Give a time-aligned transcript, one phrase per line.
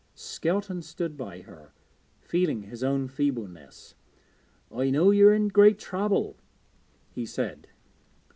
[0.15, 1.75] Skelton stood by her,
[2.21, 3.93] feeling his own feebleness.
[4.71, 6.37] 'I know you are in great trouble,'
[7.11, 7.67] he said.